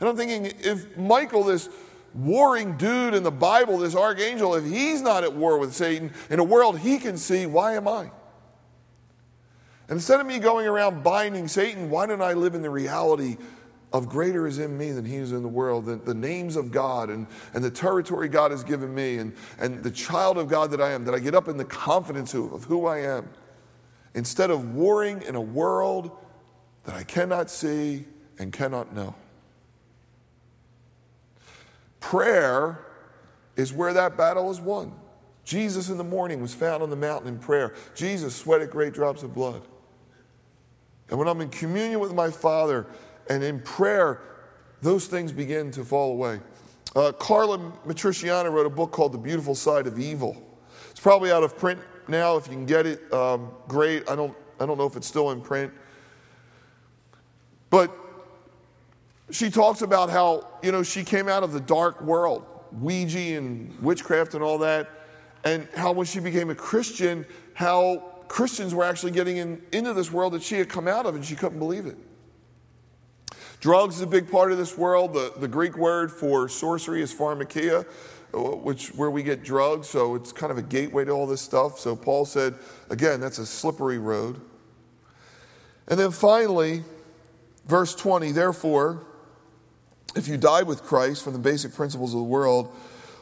[0.00, 1.68] And I'm thinking, if Michael, this
[2.14, 6.38] warring dude in the Bible, this archangel, if he's not at war with Satan in
[6.38, 8.10] a world he can see, why am I?
[9.88, 13.36] And instead of me going around binding Satan, why don't I live in the reality
[13.92, 16.72] of greater is in me than he is in the world, the, the names of
[16.72, 20.72] God and, and the territory God has given me and, and the child of God
[20.72, 23.28] that I am, that I get up in the confidence of, of who I am,
[24.14, 26.10] instead of warring in a world
[26.84, 28.04] that I cannot see
[28.38, 29.14] and cannot know.
[32.04, 32.84] Prayer
[33.56, 34.92] is where that battle is won.
[35.42, 37.72] Jesus in the morning was found on the mountain in prayer.
[37.94, 39.62] Jesus sweated great drops of blood.
[41.08, 42.86] And when I'm in communion with my Father,
[43.30, 44.20] and in prayer,
[44.82, 46.40] those things begin to fall away.
[46.94, 50.36] Uh, Carla Matriciana wrote a book called The Beautiful Side of Evil.
[50.90, 52.36] It's probably out of print now.
[52.36, 54.10] If you can get it, um, great.
[54.10, 55.72] I don't, I don't know if it's still in print.
[57.70, 57.96] But
[59.30, 63.76] she talks about how, you know, she came out of the dark world, Ouija and
[63.80, 64.90] witchcraft and all that,
[65.44, 70.10] and how when she became a Christian, how Christians were actually getting in, into this
[70.10, 71.96] world that she had come out of and she couldn't believe it.
[73.60, 75.14] Drugs is a big part of this world.
[75.14, 77.86] The, the Greek word for sorcery is pharmakeia,
[78.34, 79.88] uh, which where we get drugs.
[79.88, 81.78] So it's kind of a gateway to all this stuff.
[81.78, 82.56] So Paul said,
[82.90, 84.40] again, that's a slippery road.
[85.88, 86.82] And then finally,
[87.66, 89.06] verse 20, therefore,
[90.14, 92.74] if you died with Christ from the basic principles of the world,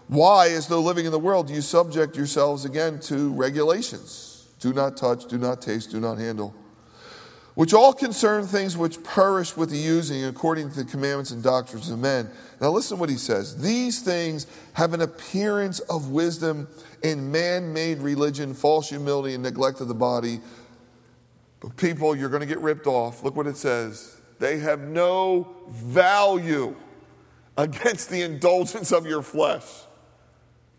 [0.08, 4.46] why, as though living in the world, do you subject yourselves again to regulations?
[4.60, 6.54] Do not touch, do not taste, do not handle
[7.54, 11.90] which all concern things which perish with the using according to the commandments and doctrines
[11.90, 12.30] of men.
[12.60, 13.60] Now, listen what he says.
[13.60, 16.68] These things have an appearance of wisdom
[17.02, 20.40] in man made religion, false humility, and neglect of the body.
[21.60, 23.22] But people, you're going to get ripped off.
[23.22, 24.16] Look what it says.
[24.42, 26.74] They have no value
[27.56, 29.62] against the indulgence of your flesh.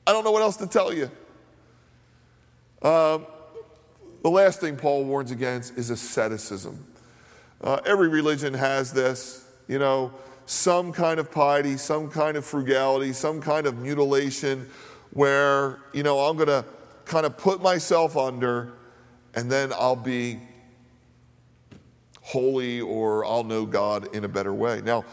[0.06, 1.10] I don't know what else to tell you.
[2.82, 3.26] Um,
[4.22, 6.86] the last thing Paul warns against is asceticism.
[7.62, 10.12] Uh, every religion has this, you know,
[10.46, 14.70] some kind of piety, some kind of frugality, some kind of mutilation
[15.12, 16.66] where, you know, I'm going to
[17.06, 18.74] kind of put myself under
[19.34, 20.42] and then I'll be
[22.24, 24.82] holy or I'll know God in a better way.
[24.84, 25.06] Now,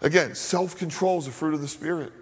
[0.00, 2.12] again, self control is a fruit of the Spirit.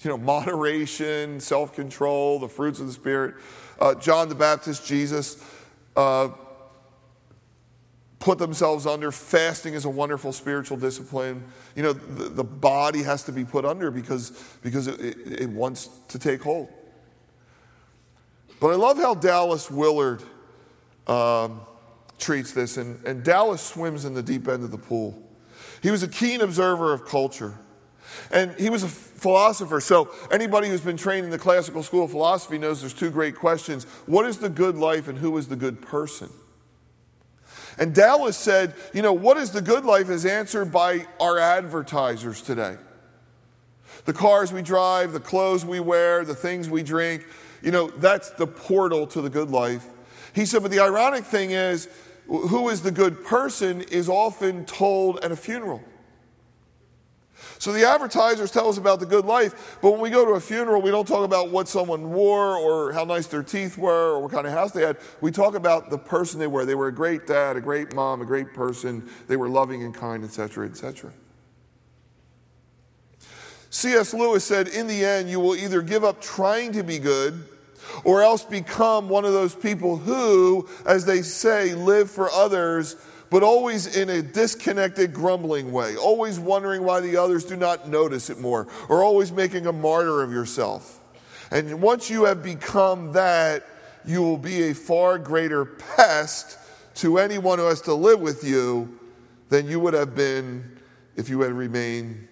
[0.00, 3.34] You know, moderation, self control, the fruits of the Spirit.
[3.80, 5.42] Uh, John the Baptist, Jesus,
[5.96, 6.28] uh,
[8.18, 9.10] put themselves under.
[9.10, 11.44] Fasting is a wonderful spiritual discipline.
[11.74, 14.30] You know, the, the body has to be put under because,
[14.62, 16.68] because it, it, it wants to take hold.
[18.60, 20.22] But I love how Dallas Willard
[21.06, 21.60] um,
[22.18, 25.22] treats this, and, and Dallas swims in the deep end of the pool.
[25.82, 27.54] He was a keen observer of culture.
[28.30, 29.80] And he was a philosopher.
[29.80, 33.34] So, anybody who's been trained in the classical school of philosophy knows there's two great
[33.34, 36.30] questions what is the good life, and who is the good person?
[37.78, 42.40] And Dallas said, you know, what is the good life is answered by our advertisers
[42.40, 42.76] today.
[44.06, 47.26] The cars we drive, the clothes we wear, the things we drink,
[47.62, 49.84] you know, that's the portal to the good life.
[50.36, 51.88] He said, but the ironic thing is,
[52.28, 55.82] who is the good person is often told at a funeral.
[57.58, 60.40] So the advertisers tell us about the good life, but when we go to a
[60.40, 64.20] funeral, we don't talk about what someone wore or how nice their teeth were or
[64.20, 64.98] what kind of house they had.
[65.22, 66.66] We talk about the person they were.
[66.66, 69.08] They were a great dad, a great mom, a great person.
[69.28, 71.14] They were loving and kind, etc., etc.
[73.70, 74.12] C.S.
[74.12, 77.42] Lewis said, In the end, you will either give up trying to be good
[78.04, 82.96] or else become one of those people who, as they say, live for others
[83.30, 88.30] but always in a disconnected, grumbling way, always wondering why the others do not notice
[88.30, 91.00] it more, or always making a martyr of yourself.
[91.50, 93.66] And once you have become that,
[94.04, 96.58] you will be a far greater pest
[96.96, 98.98] to anyone who has to live with you
[99.48, 100.78] than you would have been
[101.16, 102.28] if you had remained,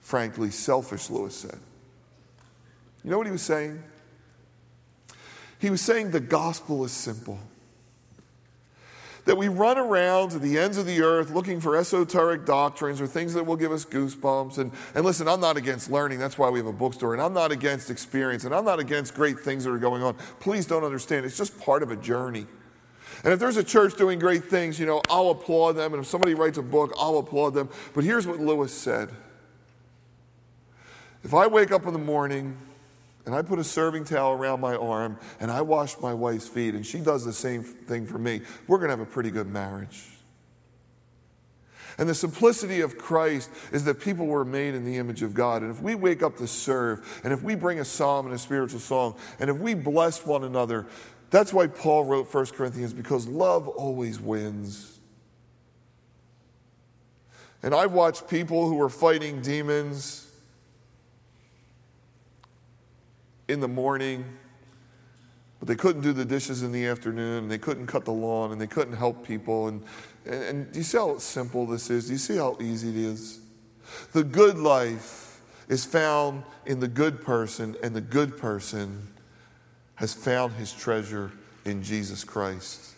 [0.00, 1.58] frankly, selfish, Lewis said.
[3.02, 3.82] You know what he was saying?
[5.64, 7.38] He was saying the gospel is simple
[9.24, 13.06] that we run around to the ends of the earth looking for esoteric doctrines or
[13.06, 14.58] things that will give us goosebumps.
[14.58, 16.18] And, and listen, I'm not against learning.
[16.18, 17.14] That's why we have a bookstore.
[17.14, 18.44] And I'm not against experience.
[18.44, 20.16] And I'm not against great things that are going on.
[20.38, 21.24] Please don't understand.
[21.24, 22.46] It's just part of a journey.
[23.24, 25.94] And if there's a church doing great things, you know, I'll applaud them.
[25.94, 27.70] And if somebody writes a book, I'll applaud them.
[27.94, 29.08] But here's what Lewis said
[31.22, 32.58] If I wake up in the morning
[33.26, 36.74] and I put a serving towel around my arm and I wash my wife's feet
[36.74, 39.48] and she does the same thing for me, we're going to have a pretty good
[39.48, 40.10] marriage.
[41.96, 45.62] And the simplicity of Christ is that people were made in the image of God.
[45.62, 48.38] And if we wake up to serve, and if we bring a psalm and a
[48.38, 50.86] spiritual song, and if we bless one another,
[51.30, 54.98] that's why Paul wrote 1 Corinthians, because love always wins.
[57.62, 60.23] And I've watched people who were fighting demons
[63.48, 64.24] in the morning,
[65.58, 68.52] but they couldn't do the dishes in the afternoon, and they couldn't cut the lawn,
[68.52, 69.68] and they couldn't help people.
[69.68, 69.82] And
[70.26, 72.06] and, and do you see how simple this is?
[72.06, 73.40] Do you see how easy it is?
[74.12, 79.08] The good life is found in the good person, and the good person
[79.96, 81.32] has found his treasure
[81.64, 82.94] in Jesus Christ.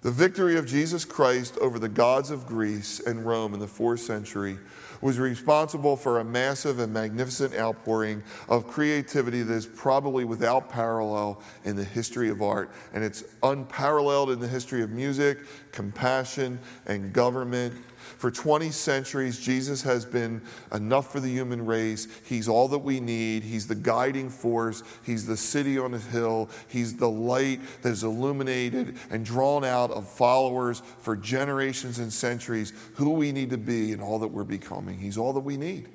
[0.00, 4.00] The victory of Jesus Christ over the gods of Greece and Rome in the fourth
[4.00, 4.58] century
[5.00, 11.40] was responsible for a massive and magnificent outpouring of creativity that is probably without parallel
[11.64, 12.70] in the history of art.
[12.92, 15.38] And it's unparalleled in the history of music,
[15.72, 17.74] compassion, and government
[18.16, 20.42] for 20 centuries, Jesus has been
[20.72, 22.08] enough for the human race.
[22.24, 23.42] He's all that we need.
[23.42, 24.82] He's the guiding force.
[25.04, 26.50] He's the city on a hill.
[26.68, 32.72] He's the light that is illuminated and drawn out of followers for generations and centuries,
[32.94, 34.98] who we need to be and all that we're becoming.
[34.98, 35.88] He's all that we need.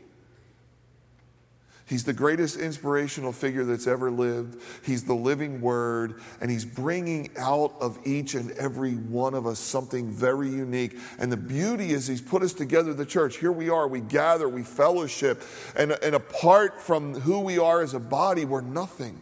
[1.86, 4.61] He's the greatest inspirational figure that's ever lived.
[4.86, 9.59] He's the living word, and he's bringing out of each and every one of us
[9.59, 10.97] something very unique.
[11.19, 13.38] And the beauty is, he's put us together, the church.
[13.38, 15.41] Here we are, we gather, we fellowship,
[15.75, 19.19] and, and apart from who we are as a body, we're nothing.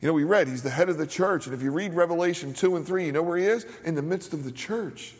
[0.00, 2.52] You know, we read he's the head of the church, and if you read Revelation
[2.52, 3.64] 2 and 3, you know where he is?
[3.84, 5.14] In the midst of the church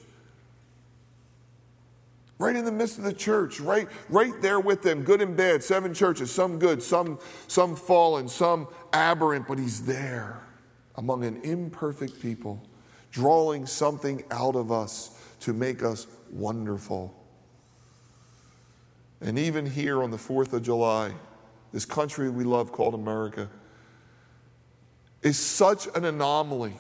[2.40, 5.62] right in the midst of the church, right, right there with them, good and bad,
[5.62, 7.18] seven churches, some good, some,
[7.48, 10.42] some fallen, some aberrant, but he's there
[10.96, 12.58] among an imperfect people,
[13.12, 17.14] drawing something out of us to make us wonderful.
[19.20, 21.12] And even here on the 4th of July,
[21.74, 23.50] this country we love called America
[25.20, 26.72] is such an anomaly.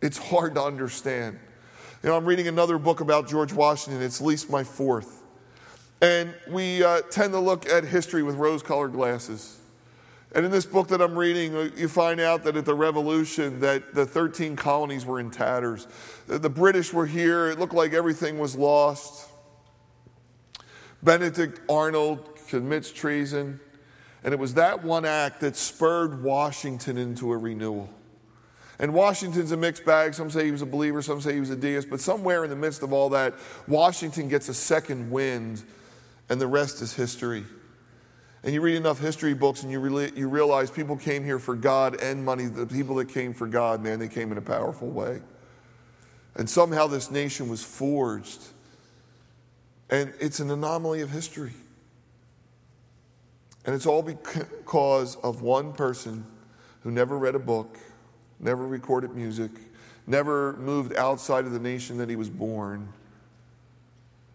[0.00, 1.40] It's hard to understand.
[2.02, 4.02] You know, I'm reading another book about George Washington.
[4.02, 5.22] It's at least my fourth.
[6.00, 9.60] And we uh, tend to look at history with rose colored glasses.
[10.34, 13.60] And in this book that I'm reading, uh, you find out that at the Revolution,
[13.60, 15.86] that the 13 colonies were in tatters.
[16.26, 17.50] The British were here.
[17.50, 19.28] It looked like everything was lost.
[21.04, 23.60] Benedict Arnold commits treason.
[24.24, 27.88] And it was that one act that spurred Washington into a renewal.
[28.82, 30.12] And Washington's a mixed bag.
[30.12, 31.88] Some say he was a believer, some say he was a deist.
[31.88, 33.34] But somewhere in the midst of all that,
[33.68, 35.62] Washington gets a second wind,
[36.28, 37.44] and the rest is history.
[38.42, 41.54] And you read enough history books and you, really, you realize people came here for
[41.54, 42.46] God and money.
[42.46, 45.22] The people that came for God, man, they came in a powerful way.
[46.34, 48.42] And somehow this nation was forged.
[49.90, 51.52] And it's an anomaly of history.
[53.64, 56.26] And it's all because of one person
[56.80, 57.78] who never read a book
[58.42, 59.50] never recorded music,
[60.06, 62.92] never moved outside of the nation that he was born,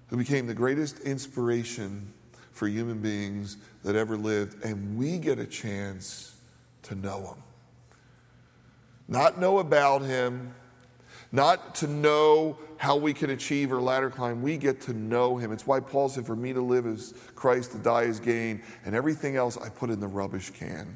[0.07, 2.11] who became the greatest inspiration
[2.53, 4.63] for human beings that ever lived.
[4.63, 6.35] And we get a chance
[6.83, 7.43] to know him.
[9.09, 10.53] Not know about him,
[11.31, 14.41] not to know how we can achieve or ladder climb.
[14.41, 15.51] We get to know him.
[15.51, 18.95] It's why Paul said, For me to live is Christ, to die is gain, and
[18.95, 20.95] everything else I put in the rubbish can.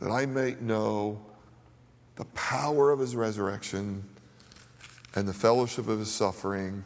[0.00, 1.20] That I may know
[2.16, 4.04] the power of his resurrection
[5.14, 6.84] and the fellowship of his suffering.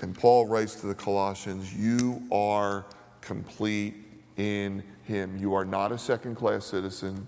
[0.00, 2.84] And Paul writes to the Colossians, You are
[3.20, 3.94] complete
[4.36, 5.36] in him.
[5.38, 7.26] You are not a second class citizen.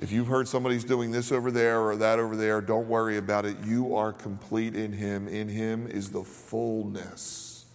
[0.00, 3.44] If you've heard somebody's doing this over there or that over there, don't worry about
[3.44, 3.56] it.
[3.64, 5.26] You are complete in him.
[5.26, 7.66] In him is the fullness.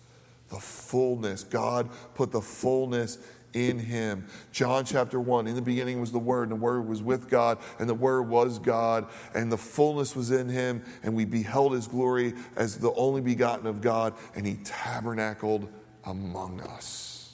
[0.48, 1.44] The fullness.
[1.44, 3.18] God put the fullness
[3.54, 4.28] in him.
[4.52, 7.60] John chapter 1 In the beginning was the Word, and the Word was with God,
[7.80, 11.88] and the Word was God, and the fullness was in him, and we beheld his
[11.88, 15.70] glory as the only begotten of God, and he tabernacled
[16.06, 17.34] among us.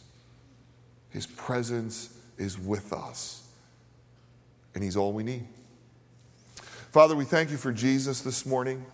[1.09, 3.47] His presence is with us,
[4.75, 5.47] and he's all we need.
[6.91, 8.85] Father, we thank you for Jesus this morning.